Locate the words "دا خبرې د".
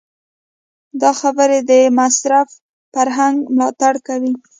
1.01-1.71